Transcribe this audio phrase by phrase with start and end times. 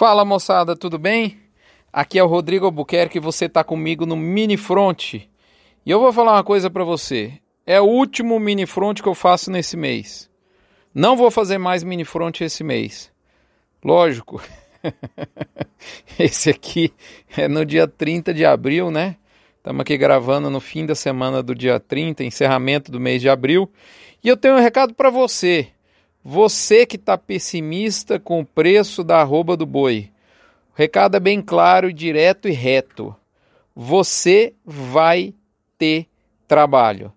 [0.00, 1.36] Fala moçada, tudo bem?
[1.92, 5.12] Aqui é o Rodrigo Albuquerque e você está comigo no Mini Front.
[5.12, 5.28] E
[5.84, 7.34] eu vou falar uma coisa para você.
[7.66, 10.30] É o último Mini Front que eu faço nesse mês.
[10.94, 13.12] Não vou fazer mais Mini Front esse mês.
[13.84, 14.42] Lógico.
[16.18, 16.94] esse aqui
[17.36, 19.16] é no dia 30 de abril, né?
[19.58, 23.70] Estamos aqui gravando no fim da semana do dia 30, encerramento do mês de abril.
[24.24, 25.68] E eu tenho um recado para você.
[26.22, 30.10] Você que está pessimista com o preço da arroba do boi,
[30.72, 33.14] o recado é bem claro, direto e reto.
[33.74, 35.32] Você vai
[35.78, 36.06] ter
[36.46, 37.12] trabalho.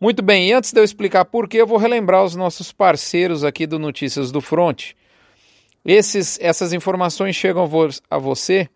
[0.00, 3.44] Muito bem, e antes de eu explicar por que, eu vou relembrar os nossos parceiros
[3.44, 4.92] aqui do Notícias do Front.
[5.84, 7.68] Esses, essas informações chegam
[8.10, 8.68] a você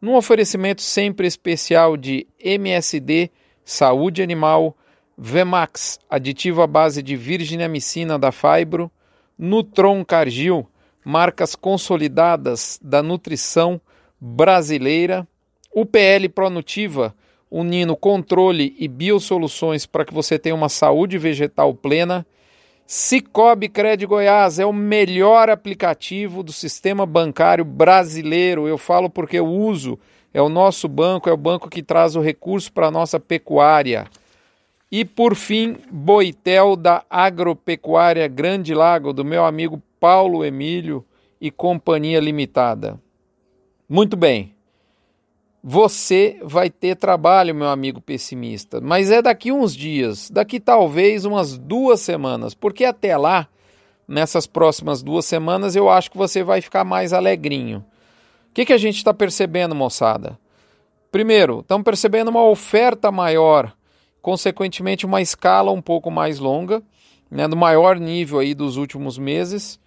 [0.00, 3.30] num oferecimento sempre especial de MSD
[3.64, 4.76] Saúde Animal,
[5.24, 8.90] Vemax, aditivo à base de virginiamicina da Fibro,
[9.38, 10.66] Nutron Cargil,
[11.04, 13.80] marcas consolidadas da nutrição
[14.20, 15.24] brasileira,
[15.72, 17.14] UPL Pronutiva,
[17.48, 22.26] unindo controle e biosoluções para que você tenha uma saúde vegetal plena.
[22.84, 28.66] Cicobi Cred Goiás é o melhor aplicativo do sistema bancário brasileiro.
[28.66, 29.96] Eu falo porque eu uso,
[30.34, 34.08] é o nosso banco, é o banco que traz o recurso para a nossa pecuária.
[34.92, 41.02] E por fim, Boitel da Agropecuária Grande Lago, do meu amigo Paulo Emílio
[41.40, 43.00] e Companhia Limitada.
[43.88, 44.54] Muito bem.
[45.64, 51.56] Você vai ter trabalho, meu amigo pessimista, mas é daqui uns dias, daqui talvez umas
[51.56, 53.48] duas semanas, porque até lá,
[54.06, 57.78] nessas próximas duas semanas, eu acho que você vai ficar mais alegrinho.
[58.50, 60.38] O que, que a gente está percebendo, moçada?
[61.10, 63.72] Primeiro, estamos percebendo uma oferta maior
[64.22, 66.82] consequentemente uma escala um pouco mais longa,
[67.30, 69.80] né, do maior nível aí dos últimos meses,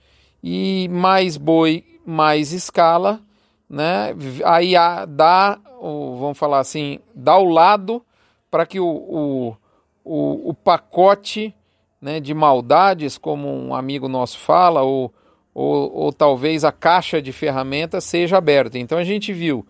[0.44, 3.22] e mais boi, mais escala,
[3.68, 4.74] né, aí
[5.08, 8.04] dá, vamos falar assim, dá o lado
[8.52, 9.58] para que o, o,
[10.04, 11.56] o, o pacote
[12.02, 15.14] né, de maldades, como um amigo nosso fala, ou,
[15.54, 18.78] ou, ou talvez a caixa de ferramentas seja aberta.
[18.78, 19.66] Então a gente viu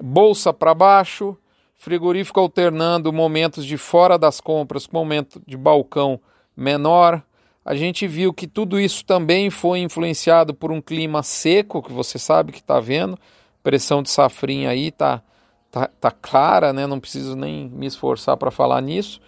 [0.00, 1.36] bolsa para baixo,
[1.76, 6.20] frigorífico alternando momentos de fora das compras com momento de balcão
[6.56, 7.22] menor.
[7.64, 12.18] A gente viu que tudo isso também foi influenciado por um clima seco, que você
[12.18, 13.18] sabe que está vendo.
[13.62, 15.22] Pressão de safrinha aí tá,
[15.70, 16.86] tá, tá clara, né?
[16.86, 19.20] não preciso nem me esforçar para falar nisso.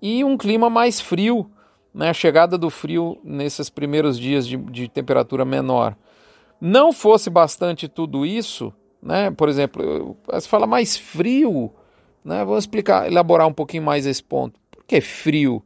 [0.00, 1.50] E um clima mais frio,
[1.94, 2.08] né?
[2.10, 5.94] a chegada do frio nesses primeiros dias de, de temperatura menor.
[6.60, 8.72] Não fosse bastante tudo isso,
[9.02, 9.30] né?
[9.30, 11.70] por exemplo, você fala mais frio,
[12.24, 12.44] né?
[12.44, 14.58] Vamos explicar, elaborar um pouquinho mais esse ponto.
[14.70, 15.62] Por que frio?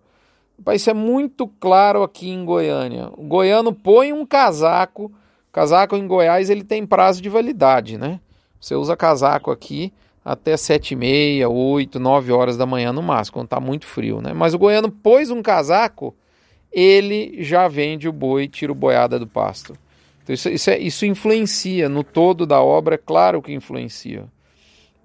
[0.74, 3.10] Isso é muito claro aqui em Goiânia.
[3.16, 5.12] O goiano põe um casaco,
[5.52, 8.18] casaco em Goiás ele tem prazo de validade, né?
[8.60, 9.92] Você usa casaco aqui
[10.24, 14.20] até sete e meia, oito, nove horas da manhã no máximo, quando está muito frio,
[14.20, 14.34] né?
[14.34, 16.14] Mas o goiano pôs um casaco,
[16.72, 19.74] ele já vende o boi, tira o boiada do pasto.
[20.22, 24.26] Então isso, isso, é, isso influencia no todo da obra, é claro que influencia.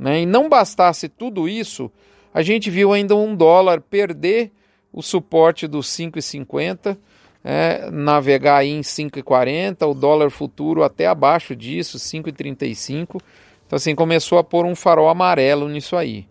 [0.04, 0.24] Né?
[0.24, 1.90] E não bastasse tudo isso,
[2.34, 4.52] a gente viu ainda um dólar perder
[4.92, 6.98] o suporte dos 5,50,
[7.42, 13.22] é, navegar aí em 5,40, o dólar futuro até abaixo disso, 5,35.
[13.66, 16.28] Então, assim, começou a pôr um farol amarelo nisso aí.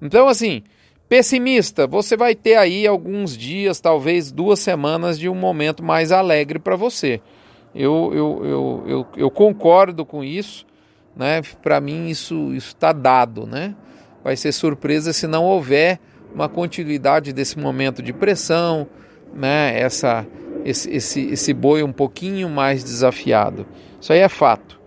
[0.00, 0.62] Então, assim,
[1.06, 6.58] pessimista, você vai ter aí alguns dias, talvez duas semanas de um momento mais alegre
[6.58, 7.20] para você.
[7.74, 10.64] Eu, eu, eu, eu, eu concordo com isso
[11.16, 11.42] né?
[11.62, 13.74] Para mim isso está dado, né?
[14.22, 15.98] Vai ser surpresa se não houver
[16.34, 18.86] uma continuidade desse momento de pressão,
[19.32, 19.78] né?
[19.78, 20.26] Essa
[20.64, 23.66] esse, esse, esse boi um pouquinho mais desafiado.
[24.00, 24.80] Isso aí é fato.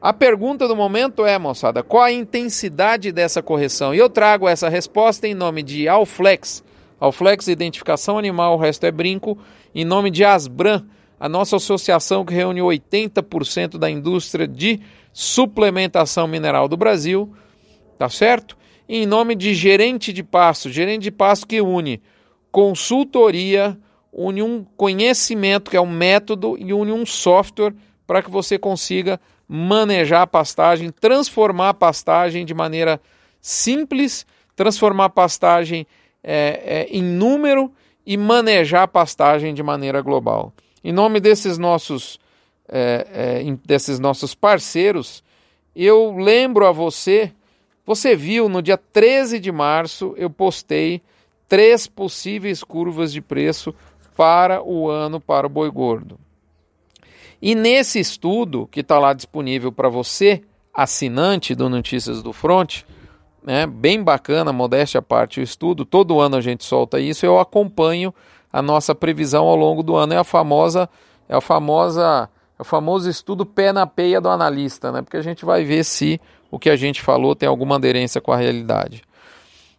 [0.00, 3.94] A pergunta do momento é, moçada, qual a intensidade dessa correção?
[3.94, 6.62] E eu trago essa resposta em nome de Alflex.
[7.00, 9.38] Alflex Identificação Animal, o resto é brinco.
[9.74, 10.84] Em nome de Asbran,
[11.18, 14.80] a nossa associação que reúne 80% da indústria de
[15.12, 17.32] suplementação mineral do Brasil,
[17.98, 18.56] tá certo?
[18.88, 22.02] Em nome de gerente de pasto, gerente de pasto que une
[22.50, 23.78] consultoria,
[24.12, 27.74] une um conhecimento, que é um método, e une um software
[28.06, 33.00] para que você consiga manejar a pastagem, transformar a pastagem de maneira
[33.40, 34.26] simples,
[34.56, 35.86] transformar a pastagem
[36.22, 37.72] é, é, em número
[38.06, 40.52] e manejar a pastagem de maneira global.
[40.84, 42.20] Em nome desses nossos
[42.68, 45.22] é, é, desses nossos parceiros,
[45.74, 47.32] eu lembro a você,
[47.84, 51.02] você viu no dia 13 de março eu postei
[51.48, 53.74] três possíveis curvas de preço
[54.16, 56.18] para o ano para o boi gordo.
[57.40, 60.42] E nesse estudo, que está lá disponível para você,
[60.72, 62.82] assinante do Notícias do Front,
[63.42, 67.38] né, bem bacana, modéstia à parte o estudo, todo ano a gente solta isso, eu
[67.38, 68.14] acompanho
[68.54, 70.88] a nossa previsão ao longo do ano, é a famosa,
[71.28, 75.22] é a famosa, é o famoso estudo pé na peia do analista, né, porque a
[75.22, 76.20] gente vai ver se
[76.52, 79.02] o que a gente falou tem alguma aderência com a realidade.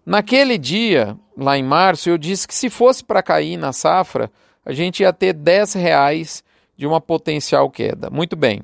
[0.06, 4.30] Naquele dia, lá em março, eu disse que se fosse para cair na safra,
[4.66, 6.44] a gente ia ter 10 reais
[6.76, 8.10] de uma potencial queda.
[8.10, 8.62] Muito bem.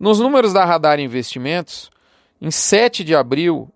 [0.00, 1.90] Nos números da Radar Investimentos,
[2.40, 3.68] em 7 de abril,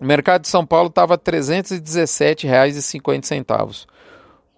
[0.00, 3.92] o mercado de São Paulo estava R$ 317,50.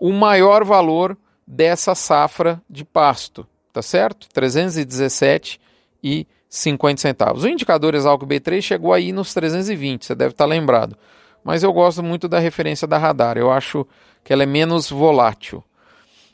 [0.07, 1.17] O maior valor
[1.47, 4.29] dessa safra de pasto, tá certo?
[4.37, 7.43] R$ 317,50.
[7.43, 10.95] O indicador Exalco B3 chegou aí nos 320, você deve estar lembrado.
[11.43, 13.87] Mas eu gosto muito da referência da Radar, eu acho
[14.23, 15.65] que ela é menos volátil.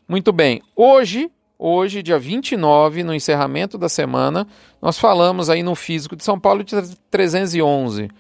[0.09, 4.49] Muito bem, hoje hoje, dia 29, no encerramento da semana,
[4.83, 6.75] nós falamos aí no físico de São Paulo de
[7.09, 8.11] 311.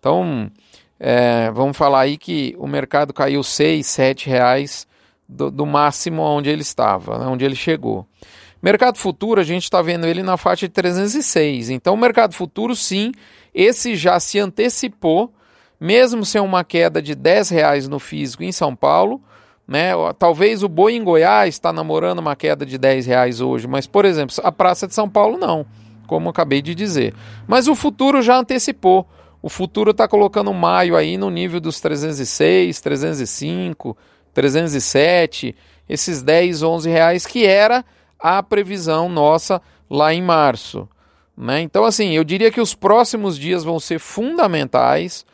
[0.00, 0.50] Então,
[0.98, 4.86] é, vamos falar aí que o mercado caiu 6, 7 reais
[5.28, 8.06] do, do máximo onde ele estava, né, onde ele chegou.
[8.62, 11.68] Mercado futuro, a gente está vendo ele na faixa de 306.
[11.68, 13.12] Então, o mercado futuro, sim,
[13.54, 15.30] esse já se antecipou,
[15.78, 19.20] mesmo sem uma queda de 10 reais no físico em São Paulo,
[19.68, 19.90] né?
[20.18, 24.04] Talvez o boi em Goiás está namorando uma queda de 10 reais hoje, mas, por
[24.04, 25.66] exemplo, a Praça de São Paulo não,
[26.06, 27.14] como acabei de dizer.
[27.46, 29.06] Mas o futuro já antecipou.
[29.42, 33.94] O futuro está colocando maio aí no nível dos 306, 305,
[34.34, 35.54] 307,
[35.88, 37.84] esses 10, 11 reais que era
[38.18, 40.88] a previsão nossa lá em março.
[41.36, 41.60] Né?
[41.62, 45.24] Então, assim, eu diria que os próximos dias vão ser fundamentais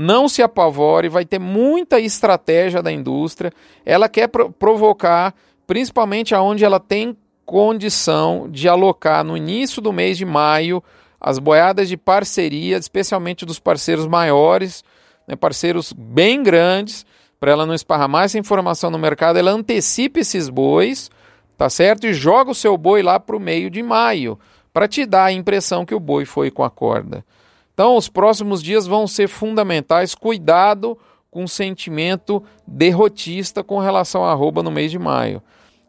[0.00, 3.52] não se apavore, vai ter muita estratégia da indústria.
[3.84, 5.34] Ela quer pro provocar,
[5.66, 10.80] principalmente aonde ela tem condição de alocar no início do mês de maio
[11.20, 14.84] as boiadas de parceria, especialmente dos parceiros maiores,
[15.26, 17.04] né, parceiros bem grandes,
[17.38, 21.10] para ela não esparramar essa informação no mercado, ela antecipa esses bois,
[21.56, 22.06] tá certo?
[22.06, 24.38] E joga o seu boi lá para o meio de maio,
[24.72, 27.24] para te dar a impressão que o boi foi com a corda.
[27.72, 30.12] Então, os próximos dias vão ser fundamentais.
[30.12, 30.98] Cuidado
[31.30, 35.40] com o sentimento derrotista com relação à arroba no mês de maio.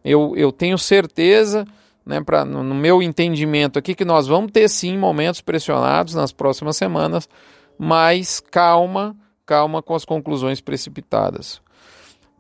[0.04, 1.66] Eu, eu tenho certeza,
[2.06, 6.32] né, pra, no, no meu entendimento aqui, que nós vamos ter sim momentos pressionados nas
[6.32, 7.28] próximas semanas,
[7.78, 9.16] mas calma,
[9.50, 11.60] calma com as conclusões precipitadas.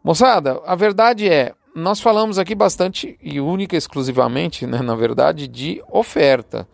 [0.03, 5.81] Moçada, a verdade é, nós falamos aqui bastante e única exclusivamente, né, na verdade, de
[5.89, 6.67] oferta.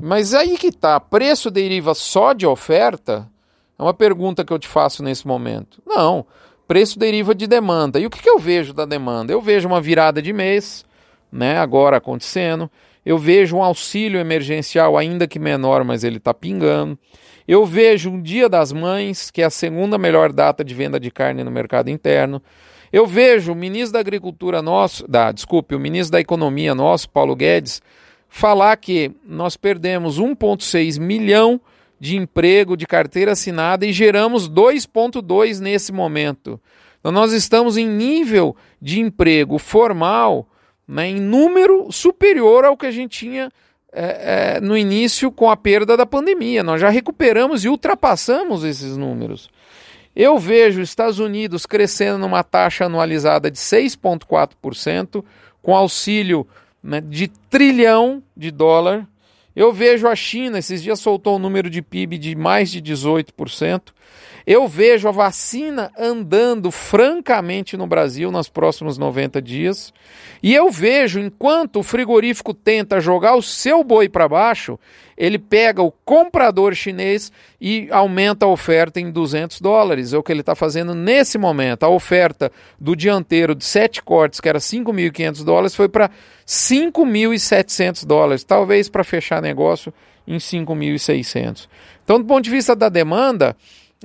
[0.00, 3.30] Mas aí que tá, preço deriva só de oferta?
[3.78, 5.82] É uma pergunta que eu te faço nesse momento.
[5.86, 6.24] Não,
[6.66, 8.00] preço deriva de demanda.
[8.00, 9.30] E o que, que eu vejo da demanda?
[9.30, 10.86] Eu vejo uma virada de mês,
[11.30, 12.70] né, agora acontecendo.
[13.04, 16.98] Eu vejo um auxílio emergencial, ainda que menor, mas ele está pingando.
[17.46, 21.10] Eu vejo um Dia das Mães, que é a segunda melhor data de venda de
[21.10, 22.42] carne no mercado interno.
[22.92, 27.36] Eu vejo o ministro da Agricultura nosso, da, desculpe, o ministro da Economia nosso, Paulo
[27.36, 27.80] Guedes,
[28.28, 31.60] falar que nós perdemos 1,6 milhão
[32.00, 36.60] de emprego de carteira assinada e geramos 2,2 nesse momento.
[36.98, 40.48] Então, nós estamos em nível de emprego formal
[40.86, 43.50] né, em número superior ao que a gente tinha
[43.98, 46.62] é, é, no início com a perda da pandemia.
[46.62, 49.48] Nós já recuperamos e ultrapassamos esses números.
[50.14, 55.24] Eu vejo os Estados Unidos crescendo numa taxa anualizada de 6,4%,
[55.62, 56.46] com auxílio
[56.82, 59.08] né, de trilhão de dólar.
[59.54, 63.95] Eu vejo a China, esses dias soltou um número de PIB de mais de 18%.
[64.46, 69.92] Eu vejo a vacina andando francamente no Brasil nos próximos 90 dias.
[70.42, 74.78] E eu vejo, enquanto o frigorífico tenta jogar o seu boi para baixo,
[75.16, 80.12] ele pega o comprador chinês e aumenta a oferta em 200 dólares.
[80.12, 81.84] É o que ele está fazendo nesse momento.
[81.84, 86.10] A oferta do dianteiro de sete cortes, que era 5.500 dólares, foi para
[86.46, 89.92] 5.700 dólares, talvez para fechar negócio
[90.26, 91.68] em 5.600.
[92.04, 93.56] Então, do ponto de vista da demanda,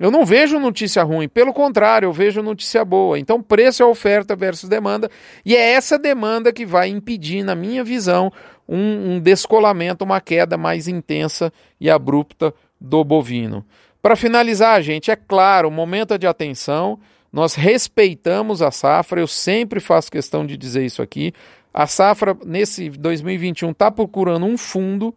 [0.02, 3.20] eu não vejo notícia ruim, pelo contrário, eu vejo notícia boa.
[3.20, 5.08] Então, preço é oferta versus demanda,
[5.46, 8.34] e é essa demanda que vai impedir, na minha visão,
[8.68, 13.64] um, um descolamento, uma queda mais intensa e abrupta do bovino.
[14.02, 17.00] Para finalizar, gente, é claro, momento de atenção.
[17.32, 21.32] Nós respeitamos a safra, eu sempre faço questão de dizer isso aqui.
[21.72, 25.16] A safra, nesse 2021, está procurando um fundo,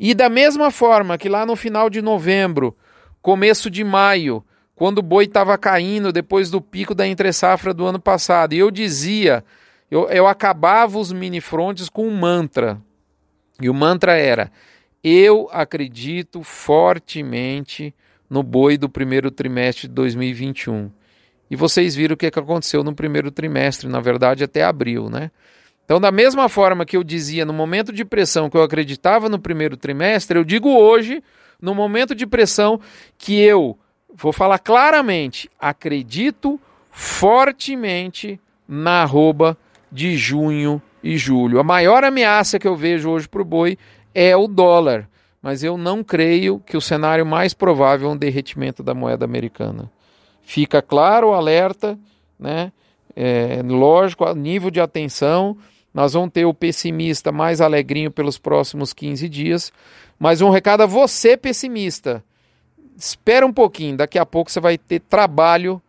[0.00, 2.76] e da mesma forma que lá no final de novembro
[3.22, 8.00] começo de maio, quando o boi estava caindo depois do pico da entre-safra do ano
[8.00, 8.54] passado.
[8.54, 9.44] E eu dizia,
[9.90, 12.80] eu, eu acabava os mini frontes com um mantra.
[13.60, 14.50] E o mantra era:
[15.02, 17.94] eu acredito fortemente
[18.28, 20.90] no boi do primeiro trimestre de 2021.
[21.50, 25.30] E vocês viram o que aconteceu no primeiro trimestre, na verdade até abril, né?
[25.90, 29.40] Então, da mesma forma que eu dizia no momento de pressão que eu acreditava no
[29.40, 31.20] primeiro trimestre, eu digo hoje,
[31.60, 32.78] no momento de pressão,
[33.18, 33.76] que eu
[34.14, 36.60] vou falar claramente, acredito
[36.92, 39.58] fortemente na arroba
[39.90, 41.58] de junho e julho.
[41.58, 43.76] A maior ameaça que eu vejo hoje para o boi
[44.14, 45.08] é o dólar,
[45.42, 49.90] mas eu não creio que o cenário mais provável é um derretimento da moeda americana.
[50.40, 51.98] Fica claro o alerta,
[52.38, 52.70] né?
[53.16, 55.56] É, lógico, nível de atenção.
[55.92, 59.72] Nós vamos ter o pessimista mais alegrinho pelos próximos 15 dias.
[60.18, 62.22] Mas um recado a você, pessimista.
[62.96, 65.80] Espera um pouquinho, daqui a pouco você vai ter trabalho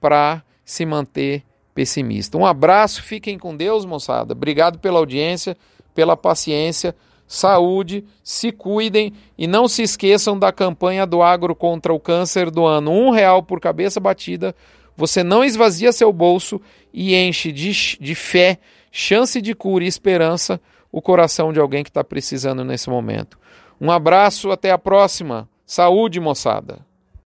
[0.00, 1.42] para se manter
[1.74, 2.36] pessimista.
[2.36, 4.32] Um abraço, fiquem com Deus, moçada.
[4.32, 5.56] Obrigado pela audiência,
[5.94, 6.94] pela paciência,
[7.26, 12.66] saúde, se cuidem e não se esqueçam da campanha do agro contra o câncer do
[12.66, 12.90] ano.
[12.90, 14.54] Um real por cabeça batida.
[14.96, 16.60] Você não esvazia seu bolso
[16.92, 18.58] e enche de, de fé,
[18.90, 23.38] chance de cura e esperança o coração de alguém que está precisando nesse momento.
[23.80, 25.48] Um abraço, até a próxima.
[25.64, 26.87] Saúde, moçada.